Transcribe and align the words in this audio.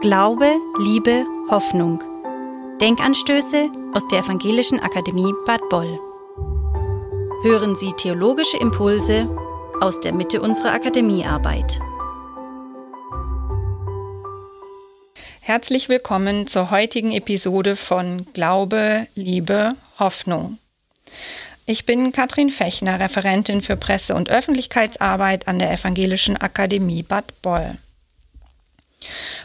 Glaube, 0.00 0.56
Liebe, 0.78 1.26
Hoffnung. 1.50 2.02
Denkanstöße 2.80 3.70
aus 3.92 4.08
der 4.08 4.20
Evangelischen 4.20 4.80
Akademie 4.80 5.34
Bad 5.44 5.60
Boll. 5.68 6.00
Hören 7.42 7.76
Sie 7.76 7.92
theologische 7.92 8.56
Impulse 8.56 9.28
aus 9.82 10.00
der 10.00 10.14
Mitte 10.14 10.40
unserer 10.40 10.72
Akademiearbeit. 10.72 11.80
Herzlich 15.42 15.90
willkommen 15.90 16.46
zur 16.46 16.70
heutigen 16.70 17.12
Episode 17.12 17.76
von 17.76 18.26
Glaube, 18.32 19.06
Liebe, 19.14 19.74
Hoffnung. 19.98 20.56
Ich 21.66 21.84
bin 21.84 22.12
Katrin 22.12 22.48
Fechner, 22.48 23.00
Referentin 23.00 23.60
für 23.60 23.76
Presse- 23.76 24.14
und 24.14 24.30
Öffentlichkeitsarbeit 24.30 25.46
an 25.46 25.58
der 25.58 25.70
Evangelischen 25.70 26.38
Akademie 26.38 27.02
Bad 27.02 27.42
Boll. 27.42 27.76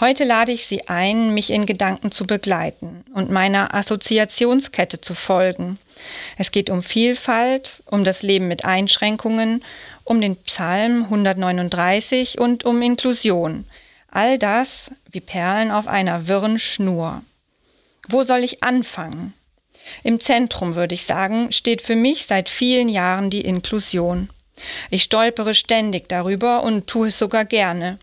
Heute 0.00 0.22
lade 0.22 0.52
ich 0.52 0.64
Sie 0.64 0.86
ein, 0.86 1.34
mich 1.34 1.50
in 1.50 1.66
Gedanken 1.66 2.12
zu 2.12 2.24
begleiten 2.24 3.04
und 3.14 3.32
meiner 3.32 3.74
Assoziationskette 3.74 5.00
zu 5.00 5.14
folgen. 5.14 5.76
Es 6.36 6.52
geht 6.52 6.70
um 6.70 6.84
Vielfalt, 6.84 7.82
um 7.84 8.04
das 8.04 8.22
Leben 8.22 8.46
mit 8.46 8.64
Einschränkungen, 8.64 9.64
um 10.04 10.20
den 10.20 10.36
Psalm 10.36 11.04
139 11.04 12.38
und 12.38 12.64
um 12.64 12.80
Inklusion. 12.80 13.64
All 14.08 14.38
das 14.38 14.92
wie 15.10 15.20
Perlen 15.20 15.72
auf 15.72 15.88
einer 15.88 16.28
wirren 16.28 16.60
Schnur. 16.60 17.22
Wo 18.08 18.22
soll 18.22 18.44
ich 18.44 18.62
anfangen? 18.62 19.34
Im 20.04 20.20
Zentrum, 20.20 20.76
würde 20.76 20.94
ich 20.94 21.06
sagen, 21.06 21.50
steht 21.50 21.82
für 21.82 21.96
mich 21.96 22.26
seit 22.26 22.48
vielen 22.48 22.88
Jahren 22.88 23.30
die 23.30 23.40
Inklusion. 23.40 24.28
Ich 24.90 25.02
stolpere 25.02 25.56
ständig 25.56 26.08
darüber 26.08 26.62
und 26.62 26.86
tue 26.86 27.08
es 27.08 27.18
sogar 27.18 27.44
gerne. 27.44 27.98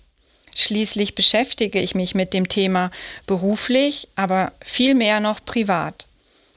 Schließlich 0.58 1.16
beschäftige 1.16 1.82
ich 1.82 1.96
mich 1.96 2.16
mit 2.16 2.34
dem 2.34 2.48
Thema 2.48 2.90
beruflich, 3.28 4.08
aber 4.16 4.54
viel 4.64 4.96
mehr 4.96 5.20
noch 5.20 5.44
privat. 5.44 6.08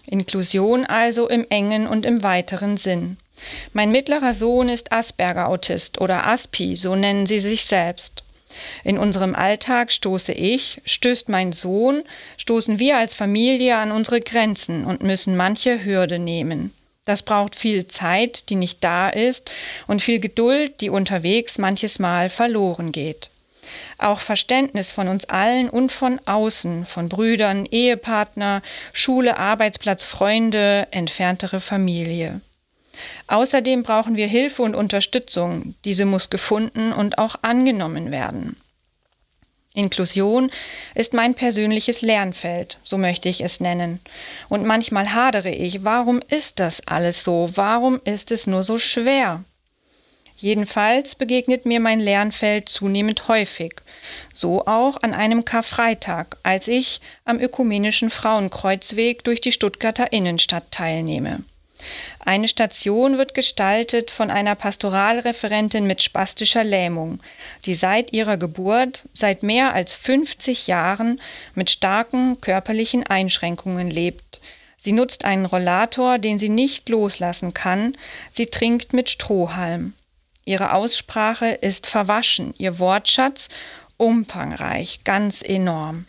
Inklusion 0.06 0.86
also 0.86 1.28
im 1.28 1.44
engen 1.50 1.88
und 1.88 2.06
im 2.06 2.22
weiteren 2.22 2.76
Sinn. 2.76 3.16
Mein 3.72 3.90
mittlerer 3.90 4.34
Sohn 4.34 4.68
ist 4.68 4.92
Asperger-Autist 4.92 6.00
oder 6.00 6.26
Aspi, 6.28 6.76
so 6.76 6.94
nennen 6.94 7.26
sie 7.26 7.40
sich 7.40 7.64
selbst. 7.64 8.22
In 8.84 8.98
unserem 8.98 9.34
Alltag 9.34 9.90
stoße 9.90 10.32
ich, 10.32 10.80
stößt 10.84 11.28
mein 11.28 11.52
Sohn, 11.52 12.04
stoßen 12.36 12.78
wir 12.78 12.98
als 12.98 13.16
Familie 13.16 13.76
an 13.76 13.90
unsere 13.90 14.20
Grenzen 14.20 14.84
und 14.84 15.02
müssen 15.02 15.36
manche 15.36 15.84
Hürde 15.84 16.20
nehmen. 16.20 16.72
Das 17.04 17.22
braucht 17.22 17.56
viel 17.56 17.88
Zeit, 17.88 18.48
die 18.48 18.54
nicht 18.54 18.82
da 18.84 19.08
ist, 19.08 19.50
und 19.88 20.02
viel 20.02 20.20
Geduld, 20.20 20.80
die 20.80 20.90
unterwegs 20.90 21.58
manches 21.58 21.98
Mal 21.98 22.28
verloren 22.28 22.92
geht 22.92 23.30
auch 23.98 24.20
Verständnis 24.20 24.90
von 24.90 25.08
uns 25.08 25.26
allen 25.26 25.68
und 25.68 25.92
von 25.92 26.20
außen, 26.26 26.84
von 26.86 27.08
Brüdern, 27.08 27.66
Ehepartner, 27.66 28.62
Schule, 28.92 29.38
Arbeitsplatz, 29.38 30.04
Freunde, 30.04 30.88
entferntere 30.90 31.60
Familie. 31.60 32.40
Außerdem 33.26 33.82
brauchen 33.82 34.16
wir 34.16 34.26
Hilfe 34.26 34.62
und 34.62 34.74
Unterstützung. 34.74 35.74
Diese 35.84 36.04
muss 36.04 36.30
gefunden 36.30 36.92
und 36.92 37.18
auch 37.18 37.36
angenommen 37.42 38.10
werden. 38.10 38.56
Inklusion 39.74 40.50
ist 40.94 41.14
mein 41.14 41.34
persönliches 41.34 42.02
Lernfeld, 42.02 42.78
so 42.82 42.98
möchte 42.98 43.28
ich 43.28 43.42
es 43.42 43.60
nennen. 43.60 44.00
Und 44.48 44.64
manchmal 44.64 45.14
hadere 45.14 45.50
ich, 45.50 45.84
warum 45.84 46.20
ist 46.28 46.58
das 46.58 46.86
alles 46.88 47.22
so? 47.22 47.50
Warum 47.54 48.00
ist 48.04 48.32
es 48.32 48.46
nur 48.46 48.64
so 48.64 48.78
schwer? 48.78 49.44
Jedenfalls 50.40 51.16
begegnet 51.16 51.66
mir 51.66 51.80
mein 51.80 51.98
Lernfeld 51.98 52.68
zunehmend 52.68 53.26
häufig. 53.26 53.74
So 54.32 54.66
auch 54.66 54.96
an 55.02 55.12
einem 55.12 55.44
Karfreitag, 55.44 56.36
als 56.44 56.68
ich 56.68 57.00
am 57.24 57.40
ökumenischen 57.40 58.08
Frauenkreuzweg 58.08 59.24
durch 59.24 59.40
die 59.40 59.50
Stuttgarter 59.50 60.12
Innenstadt 60.12 60.70
teilnehme. 60.70 61.42
Eine 62.20 62.46
Station 62.46 63.18
wird 63.18 63.34
gestaltet 63.34 64.12
von 64.12 64.30
einer 64.30 64.54
Pastoralreferentin 64.54 65.86
mit 65.86 66.02
spastischer 66.02 66.62
Lähmung, 66.62 67.20
die 67.64 67.74
seit 67.74 68.12
ihrer 68.12 68.36
Geburt, 68.36 69.08
seit 69.14 69.42
mehr 69.42 69.74
als 69.74 69.94
50 69.94 70.68
Jahren 70.68 71.20
mit 71.54 71.70
starken 71.70 72.40
körperlichen 72.40 73.04
Einschränkungen 73.04 73.90
lebt. 73.90 74.40
Sie 74.76 74.92
nutzt 74.92 75.24
einen 75.24 75.46
Rollator, 75.46 76.18
den 76.18 76.38
sie 76.38 76.48
nicht 76.48 76.88
loslassen 76.88 77.54
kann. 77.54 77.96
Sie 78.30 78.46
trinkt 78.46 78.92
mit 78.92 79.10
Strohhalm. 79.10 79.94
Ihre 80.48 80.72
Aussprache 80.72 81.48
ist 81.48 81.86
verwaschen, 81.86 82.54
ihr 82.56 82.78
Wortschatz 82.78 83.50
umfangreich, 83.98 85.00
ganz 85.04 85.42
enorm. 85.42 86.06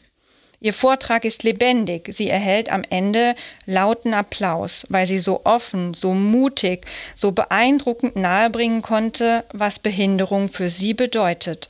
Ihr 0.61 0.73
Vortrag 0.73 1.25
ist 1.25 1.44
lebendig, 1.44 2.07
sie 2.13 2.29
erhält 2.29 2.72
am 2.72 2.83
Ende 2.89 3.35
lauten 3.66 4.13
Applaus, 4.13 4.85
weil 4.88 5.05
sie 5.07 5.19
so 5.19 5.41
offen, 5.44 5.94
so 5.94 6.13
mutig, 6.13 6.88
so 7.17 7.33
beeindruckend 7.33 8.16
nahebringen 8.16 8.81
konnte, 8.81 9.44
was 9.51 9.77
Behinderung 9.77 10.47
für 10.47 10.69
sie 10.69 10.94
bedeutet. 10.94 11.69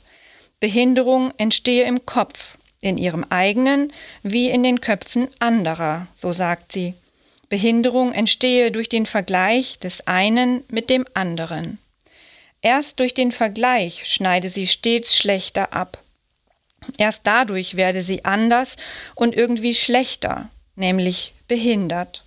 Behinderung 0.60 1.32
entstehe 1.38 1.82
im 1.82 2.06
Kopf, 2.06 2.56
in 2.80 2.98
ihrem 2.98 3.24
eigenen 3.30 3.92
wie 4.22 4.48
in 4.48 4.62
den 4.62 4.80
Köpfen 4.80 5.26
anderer, 5.40 6.06
so 6.14 6.32
sagt 6.32 6.70
sie. 6.70 6.94
Behinderung 7.48 8.12
entstehe 8.12 8.70
durch 8.70 8.88
den 8.88 9.06
Vergleich 9.06 9.80
des 9.80 10.06
einen 10.06 10.62
mit 10.68 10.88
dem 10.88 11.04
anderen. 11.14 11.79
Erst 12.62 13.00
durch 13.00 13.14
den 13.14 13.32
Vergleich 13.32 14.06
schneide 14.06 14.48
sie 14.48 14.66
stets 14.66 15.16
schlechter 15.16 15.72
ab. 15.72 15.98
Erst 16.98 17.26
dadurch 17.26 17.76
werde 17.76 18.02
sie 18.02 18.24
anders 18.24 18.76
und 19.14 19.34
irgendwie 19.34 19.74
schlechter, 19.74 20.50
nämlich 20.76 21.34
behindert. 21.48 22.24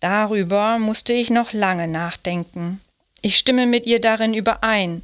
Darüber 0.00 0.78
musste 0.78 1.12
ich 1.12 1.30
noch 1.30 1.52
lange 1.52 1.88
nachdenken. 1.88 2.80
Ich 3.22 3.38
stimme 3.38 3.66
mit 3.66 3.86
ihr 3.86 4.00
darin 4.00 4.34
überein. 4.34 5.02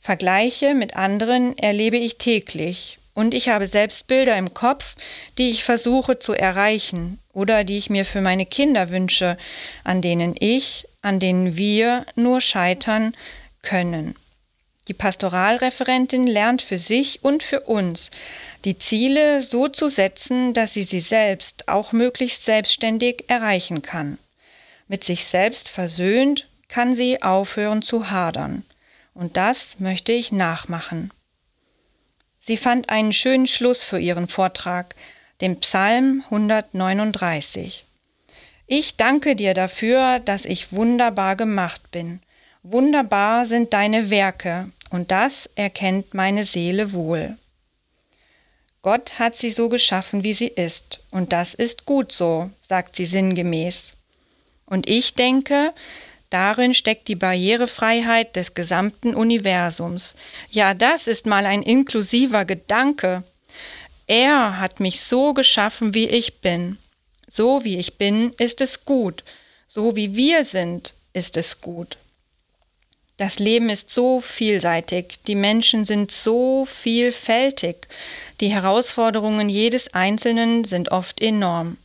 Vergleiche 0.00 0.74
mit 0.74 0.96
anderen 0.96 1.56
erlebe 1.56 1.98
ich 1.98 2.18
täglich, 2.18 2.98
und 3.14 3.34
ich 3.34 3.48
habe 3.48 3.66
selbst 3.66 4.06
Bilder 4.06 4.36
im 4.36 4.54
Kopf, 4.54 4.96
die 5.38 5.50
ich 5.50 5.62
versuche 5.62 6.18
zu 6.18 6.32
erreichen 6.32 7.18
oder 7.32 7.64
die 7.64 7.78
ich 7.78 7.90
mir 7.90 8.04
für 8.04 8.20
meine 8.20 8.46
Kinder 8.46 8.90
wünsche, 8.90 9.36
an 9.84 10.00
denen 10.00 10.34
ich 10.38 10.86
an 11.02 11.20
denen 11.20 11.56
wir 11.56 12.06
nur 12.14 12.40
scheitern 12.40 13.14
können. 13.62 14.14
Die 14.88 14.94
Pastoralreferentin 14.94 16.26
lernt 16.26 16.62
für 16.62 16.78
sich 16.78 17.22
und 17.22 17.42
für 17.42 17.60
uns, 17.60 18.10
die 18.64 18.76
Ziele 18.76 19.42
so 19.42 19.68
zu 19.68 19.88
setzen, 19.88 20.52
dass 20.52 20.72
sie 20.72 20.82
sie 20.82 21.00
selbst 21.00 21.68
auch 21.68 21.92
möglichst 21.92 22.44
selbstständig 22.44 23.24
erreichen 23.28 23.82
kann. 23.82 24.18
Mit 24.88 25.04
sich 25.04 25.26
selbst 25.26 25.68
versöhnt 25.68 26.48
kann 26.68 26.94
sie 26.94 27.22
aufhören 27.22 27.82
zu 27.82 28.10
hadern. 28.10 28.64
Und 29.14 29.36
das 29.36 29.78
möchte 29.80 30.12
ich 30.12 30.32
nachmachen. 30.32 31.12
Sie 32.40 32.56
fand 32.56 32.88
einen 32.88 33.12
schönen 33.12 33.46
Schluss 33.46 33.84
für 33.84 33.98
ihren 33.98 34.28
Vortrag, 34.28 34.94
den 35.40 35.60
Psalm 35.60 36.22
139. 36.26 37.84
Ich 38.72 38.94
danke 38.94 39.34
dir 39.34 39.52
dafür, 39.52 40.20
dass 40.20 40.46
ich 40.46 40.72
wunderbar 40.72 41.34
gemacht 41.34 41.90
bin. 41.90 42.20
Wunderbar 42.62 43.44
sind 43.44 43.72
deine 43.72 44.10
Werke, 44.10 44.70
und 44.90 45.10
das 45.10 45.50
erkennt 45.56 46.14
meine 46.14 46.44
Seele 46.44 46.92
wohl. 46.92 47.36
Gott 48.82 49.18
hat 49.18 49.34
sie 49.34 49.50
so 49.50 49.68
geschaffen, 49.68 50.22
wie 50.22 50.34
sie 50.34 50.46
ist, 50.46 51.00
und 51.10 51.32
das 51.32 51.54
ist 51.54 51.84
gut 51.84 52.12
so, 52.12 52.48
sagt 52.60 52.94
sie 52.94 53.06
sinngemäß. 53.06 53.94
Und 54.66 54.88
ich 54.88 55.14
denke, 55.14 55.72
darin 56.30 56.72
steckt 56.72 57.08
die 57.08 57.16
Barrierefreiheit 57.16 58.36
des 58.36 58.54
gesamten 58.54 59.16
Universums. 59.16 60.14
Ja, 60.48 60.74
das 60.74 61.08
ist 61.08 61.26
mal 61.26 61.44
ein 61.44 61.62
inklusiver 61.62 62.44
Gedanke. 62.44 63.24
Er 64.06 64.60
hat 64.60 64.78
mich 64.78 65.00
so 65.00 65.34
geschaffen, 65.34 65.92
wie 65.92 66.08
ich 66.08 66.40
bin. 66.40 66.78
So 67.32 67.62
wie 67.62 67.78
ich 67.78 67.96
bin, 67.96 68.32
ist 68.38 68.60
es 68.60 68.84
gut. 68.84 69.22
So 69.68 69.94
wie 69.94 70.16
wir 70.16 70.44
sind, 70.44 70.94
ist 71.12 71.36
es 71.36 71.60
gut. 71.60 71.96
Das 73.18 73.38
Leben 73.38 73.68
ist 73.68 73.90
so 73.90 74.20
vielseitig, 74.20 75.18
die 75.26 75.34
Menschen 75.34 75.84
sind 75.84 76.10
so 76.10 76.64
vielfältig, 76.64 77.86
die 78.40 78.48
Herausforderungen 78.48 79.48
jedes 79.48 79.94
Einzelnen 79.94 80.64
sind 80.64 80.90
oft 80.90 81.20
enorm. 81.20 81.76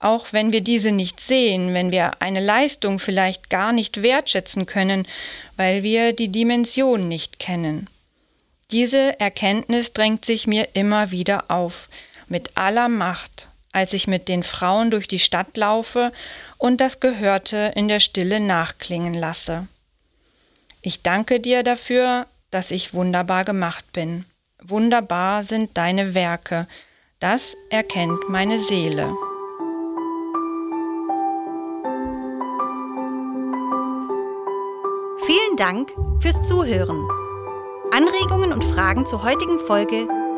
Auch 0.00 0.32
wenn 0.32 0.52
wir 0.52 0.62
diese 0.62 0.90
nicht 0.90 1.20
sehen, 1.20 1.74
wenn 1.74 1.92
wir 1.92 2.22
eine 2.22 2.40
Leistung 2.40 2.98
vielleicht 2.98 3.50
gar 3.50 3.72
nicht 3.72 4.02
wertschätzen 4.02 4.64
können, 4.64 5.06
weil 5.56 5.82
wir 5.82 6.14
die 6.14 6.28
Dimension 6.28 7.06
nicht 7.06 7.38
kennen. 7.38 7.86
Diese 8.70 9.20
Erkenntnis 9.20 9.92
drängt 9.92 10.24
sich 10.24 10.46
mir 10.46 10.68
immer 10.72 11.10
wieder 11.10 11.44
auf, 11.50 11.90
mit 12.26 12.56
aller 12.56 12.88
Macht, 12.88 13.49
als 13.72 13.92
ich 13.92 14.06
mit 14.06 14.28
den 14.28 14.42
Frauen 14.42 14.90
durch 14.90 15.08
die 15.08 15.18
Stadt 15.18 15.56
laufe 15.56 16.12
und 16.58 16.80
das 16.80 17.00
Gehörte 17.00 17.72
in 17.74 17.88
der 17.88 18.00
Stille 18.00 18.40
nachklingen 18.40 19.14
lasse. 19.14 19.66
Ich 20.82 21.02
danke 21.02 21.40
dir 21.40 21.62
dafür, 21.62 22.26
dass 22.50 22.70
ich 22.70 22.94
wunderbar 22.94 23.44
gemacht 23.44 23.92
bin. 23.92 24.24
Wunderbar 24.62 25.42
sind 25.42 25.76
deine 25.76 26.14
Werke, 26.14 26.66
das 27.18 27.56
erkennt 27.70 28.28
meine 28.28 28.58
Seele. 28.58 29.14
Vielen 35.26 35.56
Dank 35.56 35.90
fürs 36.20 36.42
Zuhören. 36.42 37.06
Anregungen 37.92 38.52
und 38.52 38.64
Fragen 38.64 39.04
zur 39.06 39.22
heutigen 39.22 39.58
Folge 39.58 40.08